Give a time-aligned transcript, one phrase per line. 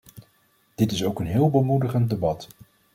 [0.75, 2.47] Dit is ook een heel bemoedigend debat.